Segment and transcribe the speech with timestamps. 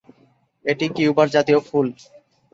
[0.65, 1.87] এটি কিউবার জাতীয় ফুল।